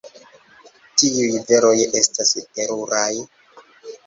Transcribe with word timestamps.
Tiuj 1.01 1.27
veroj 1.51 1.75
estas 2.01 2.33
teruraj! 2.57 3.13